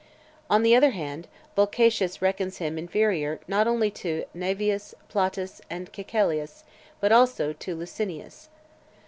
[0.49, 5.93] On the other hand, Volcatius reckons him inferior not only (536) to Naevius, Plautus, and
[5.93, 6.63] Caecilius,
[6.99, 8.49] but also to Licinius.